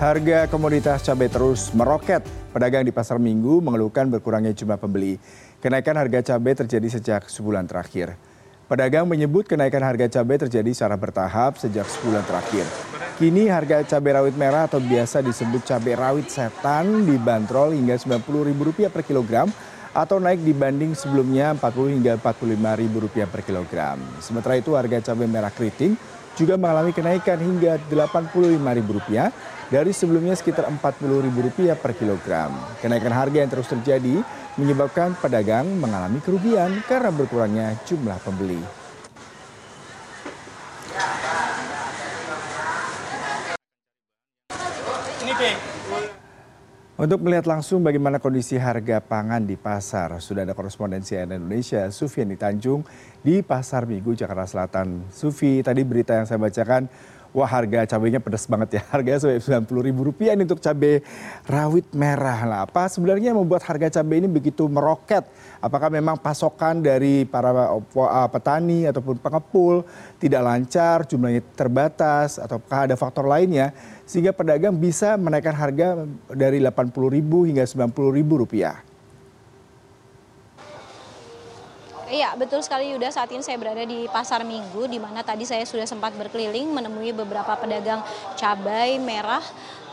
[0.00, 2.24] Harga komoditas cabai terus meroket.
[2.56, 5.20] Pedagang di pasar minggu mengeluhkan berkurangnya jumlah pembeli.
[5.60, 8.16] Kenaikan harga cabai terjadi sejak sebulan terakhir.
[8.64, 12.64] Pedagang menyebut kenaikan harga cabai terjadi secara bertahap sejak sebulan terakhir.
[13.20, 19.04] Kini harga cabai rawit merah atau biasa disebut cabai rawit setan dibanderol hingga Rp90.000 per
[19.04, 19.52] kilogram
[19.92, 24.00] atau naik dibanding sebelumnya Rp40 hingga Rp45.000 per kilogram.
[24.24, 25.92] Sementara itu harga cabai merah keriting
[26.40, 32.50] juga mengalami kenaikan hingga Rp85.000 dari sebelumnya sekitar Rp40.000 per kilogram.
[32.82, 34.20] Kenaikan harga yang terus terjadi
[34.58, 38.60] menyebabkan pedagang mengalami kerugian karena berkurangnya jumlah pembeli.
[47.00, 52.84] Untuk melihat langsung bagaimana kondisi harga pangan di pasar, sudah ada korespondensi Indonesia, Sufiani Tanjung,
[53.24, 55.08] di Pasar Minggu, Jakarta Selatan.
[55.08, 56.92] Sufi, tadi berita yang saya bacakan,
[57.30, 58.82] wah harga cabainya pedas banget ya.
[58.92, 60.94] Harganya sampai Rp90.000 ini untuk cabai
[61.46, 62.40] rawit merah.
[62.46, 65.26] Lah, apa sebenarnya yang membuat harga cabai ini begitu meroket?
[65.60, 69.84] Apakah memang pasokan dari para uh, petani ataupun pengepul
[70.16, 73.72] tidak lancar, jumlahnya terbatas, ataukah ada faktor lainnya?
[74.10, 76.02] sehingga pedagang bisa menaikkan harga
[76.34, 78.89] dari Rp80.000 hingga Rp90.000.
[82.10, 83.14] Iya, betul sekali Yuda.
[83.14, 87.14] Saat ini saya berada di Pasar Minggu, di mana tadi saya sudah sempat berkeliling menemui
[87.14, 88.02] beberapa pedagang
[88.34, 89.42] cabai merah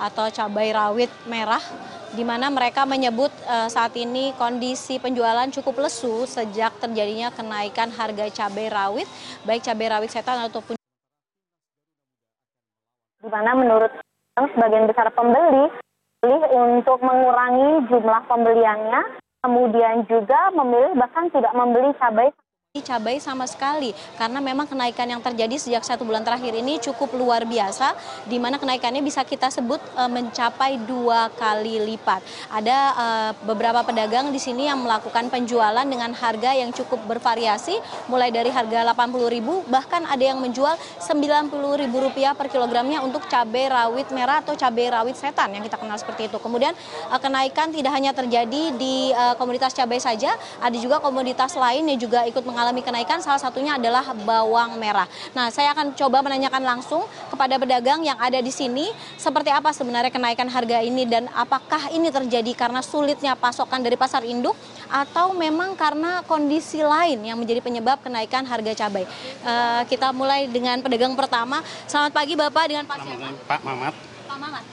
[0.02, 1.62] atau cabai rawit merah,
[2.18, 8.26] di mana mereka menyebut uh, saat ini kondisi penjualan cukup lesu sejak terjadinya kenaikan harga
[8.34, 9.08] cabai rawit,
[9.46, 10.74] baik cabai rawit setan ataupun
[13.22, 13.94] di mana menurut
[14.58, 15.70] sebagian besar pembeli
[16.26, 19.02] pilih untuk mengurangi jumlah pembeliannya,
[19.48, 22.36] kemudian juga memilih bahkan tidak membeli cabai
[22.82, 27.46] cabai sama sekali karena memang kenaikan yang terjadi sejak satu bulan terakhir ini cukup luar
[27.46, 27.94] biasa
[28.26, 32.22] di mana kenaikannya bisa kita sebut e, mencapai dua kali lipat.
[32.54, 33.08] Ada e,
[33.46, 37.78] beberapa pedagang di sini yang melakukan penjualan dengan harga yang cukup bervariasi
[38.12, 44.40] mulai dari harga Rp80.000 bahkan ada yang menjual Rp90.000 per kilogramnya untuk cabai rawit merah
[44.44, 46.38] atau cabai rawit setan yang kita kenal seperti itu.
[46.40, 46.74] Kemudian
[47.12, 52.00] e, kenaikan tidak hanya terjadi di e, komoditas cabai saja, ada juga komoditas lain yang
[52.00, 55.08] juga ikut mengalami mengalami kenaikan salah satunya adalah bawang merah.
[55.32, 60.12] Nah, saya akan coba menanyakan langsung kepada pedagang yang ada di sini seperti apa sebenarnya
[60.12, 64.52] kenaikan harga ini dan apakah ini terjadi karena sulitnya pasokan dari pasar induk
[64.92, 69.08] atau memang karena kondisi lain yang menjadi penyebab kenaikan harga cabai.
[69.48, 71.64] Uh, kita mulai dengan pedagang pertama.
[71.88, 73.32] Selamat pagi Bapak dengan Pak siapa?
[73.48, 73.96] Pak Mamat.
[74.28, 74.64] Pak Mamat.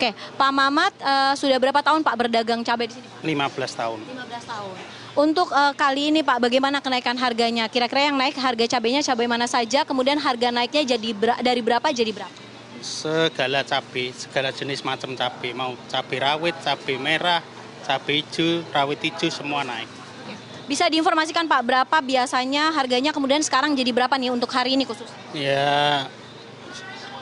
[0.00, 3.36] Oke, Pak Mamat uh, sudah berapa tahun Pak berdagang cabai di sini?
[3.36, 4.00] 15 tahun.
[4.08, 4.89] 15 tahun.
[5.18, 7.66] Untuk uh, kali ini Pak, bagaimana kenaikan harganya?
[7.66, 9.82] Kira-kira yang naik harga cabainya cabai mana saja?
[9.82, 12.30] Kemudian harga naiknya jadi ber dari berapa jadi berapa?
[12.78, 17.42] Segala cabai, segala jenis macam cabai, mau cabai rawit, cabai merah,
[17.82, 19.90] cabai hijau, rawit hijau semua naik.
[20.70, 25.10] Bisa diinformasikan Pak, berapa biasanya harganya kemudian sekarang jadi berapa nih untuk hari ini khusus?
[25.34, 26.06] Ya,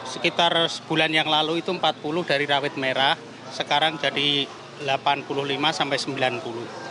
[0.04, 1.80] sekitar sebulan yang lalu itu 40
[2.28, 3.16] dari rawit merah,
[3.56, 4.44] sekarang jadi
[4.84, 5.32] 85
[5.72, 6.87] sampai 90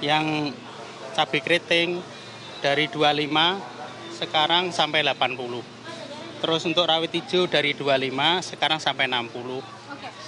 [0.00, 0.52] yang
[1.14, 2.00] cabai keriting
[2.60, 5.80] dari 25 sekarang sampai 80.
[6.40, 9.80] Terus untuk rawit hijau dari 25 sekarang sampai 60.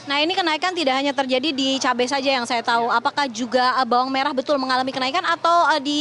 [0.03, 2.91] Nah ini kenaikan tidak hanya terjadi di cabai saja yang saya tahu.
[2.91, 6.01] Apakah juga eh, bawang merah betul mengalami kenaikan atau eh, di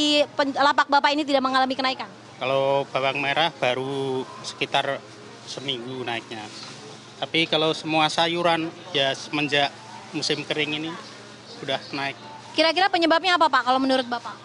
[0.57, 2.09] lapak Bapak ini tidak mengalami kenaikan?
[2.41, 4.97] Kalau bawang merah baru sekitar
[5.45, 6.41] seminggu naiknya.
[7.21, 9.69] Tapi kalau semua sayuran ya semenjak
[10.09, 10.91] musim kering ini
[11.61, 12.30] sudah naik.
[12.51, 14.35] Kira-kira penyebabnya apa Pak kalau menurut Bapak?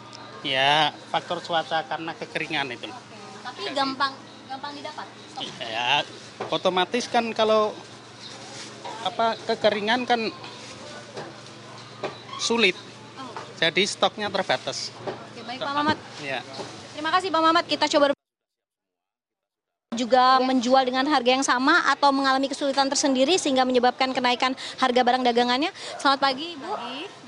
[0.47, 2.87] Ya faktor cuaca karena kekeringan itu.
[2.87, 3.17] Oke.
[3.43, 4.15] Tapi gampang
[4.47, 5.07] gampang didapat.
[5.59, 6.07] Ya
[6.47, 7.75] otomatis kan kalau
[9.03, 10.31] apa kekeringan kan
[12.39, 12.79] sulit.
[13.19, 13.27] Oh.
[13.59, 14.95] Jadi stoknya terbatas.
[15.03, 15.99] Oke, baik Pak Mamat.
[16.23, 16.47] Ya.
[16.95, 17.65] Terima kasih Pak Mamat.
[17.67, 18.15] Kita coba
[19.97, 25.25] juga menjual dengan harga yang sama atau mengalami kesulitan tersendiri sehingga menyebabkan kenaikan harga barang
[25.25, 25.73] dagangannya.
[25.99, 26.69] Selamat pagi, Ibu.
[26.71, 27.26] Pagi.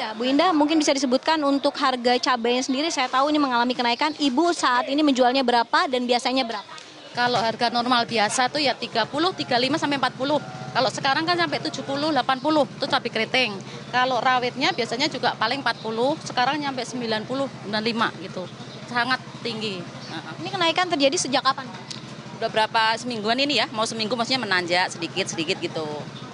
[0.00, 4.16] Indah, Bu Indah mungkin bisa disebutkan untuk harga cabainya sendiri saya tahu ini mengalami kenaikan.
[4.16, 6.64] Ibu saat ini menjualnya berapa dan biasanya berapa?
[7.12, 9.44] Kalau harga normal biasa tuh ya 30, 35
[9.76, 10.40] sampai 40.
[10.72, 11.84] Kalau sekarang kan sampai 70,
[12.16, 13.52] 80 itu cabai keriting.
[13.92, 18.48] Kalau rawitnya biasanya juga paling 40, sekarang nyampe 90, 95 gitu.
[18.88, 19.84] Sangat tinggi.
[20.40, 21.68] Ini kenaikan terjadi sejak kapan?
[22.40, 25.84] Udah berapa semingguan ini ya, mau seminggu maksudnya menanjak sedikit-sedikit gitu.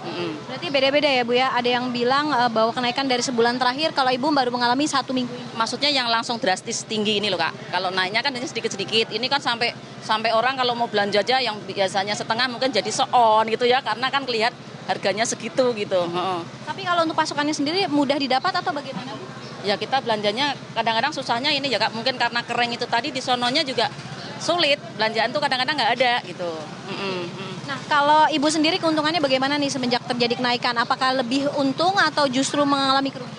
[0.07, 0.31] Mm-hmm.
[0.47, 1.51] Berarti beda-beda ya Bu ya.
[1.51, 5.27] Ada yang bilang uh, bahwa kenaikan dari sebulan terakhir kalau Ibu baru mengalami satu minggu
[5.35, 5.43] ini.
[5.59, 7.75] Maksudnya yang langsung drastis tinggi ini loh Kak.
[7.75, 9.11] Kalau naiknya kan hanya sedikit-sedikit.
[9.11, 13.43] Ini kan sampai sampai orang kalau mau belanja aja yang biasanya setengah mungkin jadi seon
[13.51, 14.55] gitu ya karena kan kelihatan
[14.87, 16.07] harganya segitu gitu.
[16.07, 16.39] Heeh.
[16.63, 19.27] Tapi kalau untuk pasokannya sendiri mudah didapat atau bagaimana Bu?
[19.67, 23.67] Ya kita belanjanya kadang-kadang susahnya ini ya Kak, mungkin karena kering itu tadi di sononya
[23.67, 23.91] juga
[24.39, 26.51] sulit belanjaan tuh kadang-kadang nggak ada gitu.
[26.91, 27.53] Mm-mm, mm.
[27.67, 30.75] Nah, kalau Ibu sendiri keuntungannya bagaimana nih semenjak terjadi kenaikan?
[30.79, 33.35] Apakah lebih untung atau justru mengalami kerugian?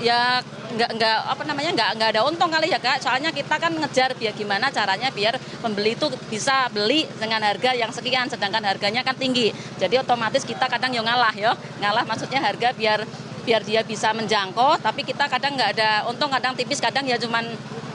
[0.00, 3.74] Ya nggak nggak apa namanya nggak nggak ada untung kali ya kak soalnya kita kan
[3.74, 9.02] ngejar biar gimana caranya biar pembeli itu bisa beli dengan harga yang sekian sedangkan harganya
[9.02, 9.50] kan tinggi
[9.82, 13.02] jadi otomatis kita kadang ya ngalah ya ngalah maksudnya harga biar
[13.42, 17.50] biar dia bisa menjangkau tapi kita kadang nggak ada untung kadang tipis kadang ya cuman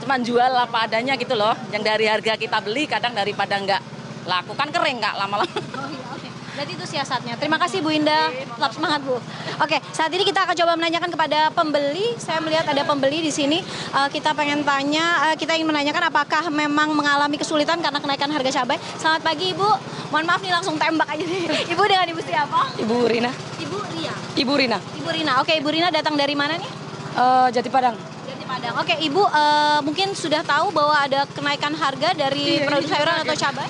[0.06, 3.82] cuman jual apa adanya gitu loh yang dari harga kita beli kadang daripada nggak
[4.30, 6.30] laku kan kering kak lama-lama Oh iya, oke.
[6.56, 7.34] Berarti itu siasatnya.
[7.36, 8.32] Terima kasih Bu Indah.
[8.32, 9.20] Tetap semangat Bu.
[9.60, 12.16] Oke, saat ini kita akan coba menanyakan kepada pembeli.
[12.16, 13.60] Saya melihat ada pembeli di sini.
[13.66, 18.64] Eh, kita pengen tanya, eh, kita ingin menanyakan apakah memang mengalami kesulitan karena kenaikan harga
[18.64, 18.80] cabai.
[18.96, 19.70] Selamat pagi Ibu.
[20.16, 21.44] Mohon maaf nih langsung tembak aja nih.
[21.76, 22.60] Ibu dengan Ibu siapa?
[22.80, 23.32] Ibu Rina.
[23.60, 24.14] Ibu Ria.
[24.40, 24.80] Ibu Rina.
[24.96, 25.34] Ibu Rina.
[25.44, 26.72] Oke, Ibu Rina datang dari mana nih?
[27.20, 28.15] Eh, Jati Padang.
[28.46, 28.76] Padang.
[28.78, 33.16] Oke, Ibu eh, mungkin sudah tahu bahwa ada kenaikan harga dari Iya, produk ini sayuran
[33.26, 33.70] atau cabai?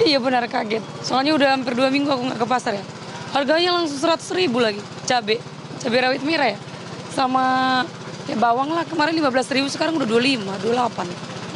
[0.00, 0.80] Iya benar kaget.
[1.04, 2.84] Soalnya udah hampir dua minggu aku nggak ke pasar ya.
[3.30, 4.80] Harganya langsung seratus ribu lagi.
[5.04, 5.36] Cabe.
[5.78, 6.58] Cabe rawit merah ya.
[7.12, 7.44] Sama
[8.24, 11.04] ya bawang lah kemarin 15 ribu sekarang udah 25, 28.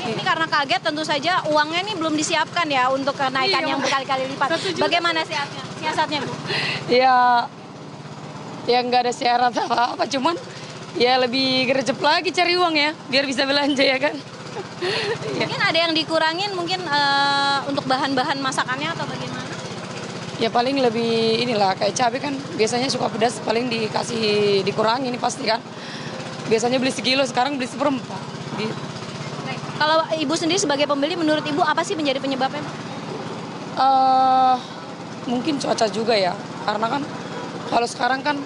[0.05, 3.73] Ini, ini karena kaget tentu saja uangnya nih belum disiapkan ya untuk kenaikan Iya.
[3.73, 4.49] yang berkali-kali lipat.
[4.77, 5.63] Bagaimana siasatnya?
[5.81, 6.33] Siasatnya Bu?
[6.93, 7.17] Ya
[8.65, 10.37] ya nggak ada syarat apa-apa cuman
[10.95, 14.15] ya lebih gercep lagi cari uang ya biar bisa belanja ya kan.
[15.41, 19.43] Mungkin ada yang dikurangin mungkin eh, untuk bahan-bahan masakannya atau bagaimana?
[20.39, 25.47] Ya paling lebih inilah kayak cabai kan biasanya suka pedas paling dikasih dikurangi ini pasti
[25.47, 25.59] kan.
[26.47, 28.21] Biasanya beli sekilo sekarang beli seperempat.
[28.59, 28.75] Gitu.
[29.75, 32.63] Kalau Ibu sendiri sebagai pembeli menurut Ibu apa sih menjadi penyebabnya?
[33.75, 34.57] eh
[35.27, 36.31] mungkin cuaca juga ya
[36.63, 37.03] karena kan
[37.73, 38.37] kalau sekarang kan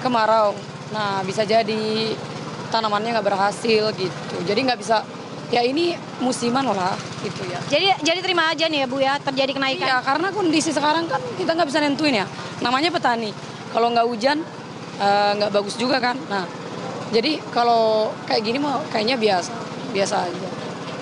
[0.00, 0.56] kemarau
[0.90, 2.14] nah bisa jadi
[2.70, 5.02] tanamannya nggak berhasil gitu jadi nggak bisa
[5.50, 6.94] ya ini musiman lah
[7.26, 9.82] gitu ya Jadi jadi terima aja nih ya Bu ya terjadi kenaikan.
[9.82, 12.26] Iya karena kondisi sekarang kan kita nggak bisa nentuin ya
[12.62, 13.34] namanya petani
[13.74, 14.38] kalau nggak hujan
[15.02, 16.46] eh, nggak bagus juga kan nah
[17.10, 19.50] jadi kalau kayak gini mah kayaknya biasa
[19.90, 20.50] biasa aja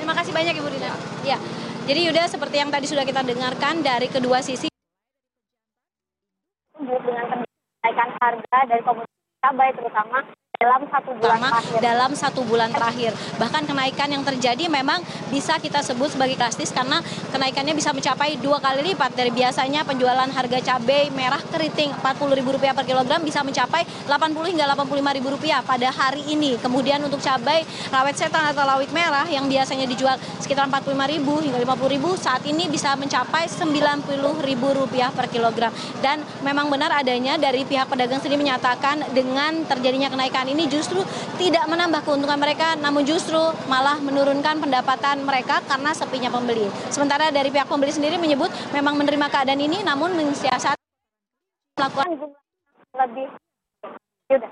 [0.09, 0.89] Terima kasih banyak Ibu Rina.
[1.21, 1.37] Ya.
[1.85, 4.73] Jadi Yuda seperti yang tadi sudah kita dengarkan dari kedua sisi
[6.81, 9.18] dengan kenaikan harga dari komoditas
[9.49, 10.21] cabai terutama
[10.59, 11.79] dalam satu bulan pertama terakhir.
[11.79, 13.13] dalam satu bulan terakhir.
[13.39, 16.99] Bahkan kenaikan yang terjadi memang bisa kita sebut sebagai drastis karena
[17.31, 22.83] kenaikannya bisa mencapai dua kali lipat dari biasanya penjualan harga cabai merah keriting Rp40.000 per
[22.91, 26.59] kilogram bisa mencapai Rp80 hingga Rp85.000 pada hari ini.
[26.59, 27.63] Kemudian untuk cabai
[27.95, 32.99] rawit setan atau rawit merah yang biasanya dijual sekitar Rp45.000 hingga Rp50.000 saat ini bisa
[32.99, 34.43] mencapai Rp90.000
[35.15, 35.71] per kilogram.
[36.03, 41.05] Dan memang benar adanya dari pihak pedagang sendiri menyatakan dengan terjadinya kenaikan ini justru
[41.37, 46.67] tidak menambah keuntungan mereka namun justru malah menurunkan pendapatan mereka karena sepinya pembeli.
[46.89, 50.81] Sementara dari pihak pembeli sendiri menyebut memang menerima keadaan ini namun mensiasati
[51.79, 52.09] melakukan
[52.97, 53.29] lebih
[54.29, 54.49] Yuda.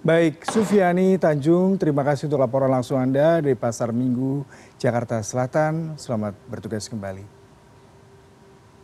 [0.00, 4.48] Baik, Sufiani Tanjung, terima kasih untuk laporan langsung Anda dari Pasar Minggu,
[4.80, 6.00] Jakarta Selatan.
[6.00, 7.39] Selamat bertugas kembali.